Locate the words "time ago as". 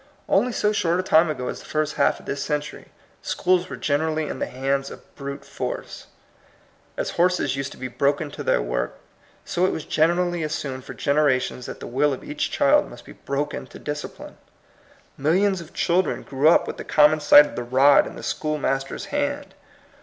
1.03-1.59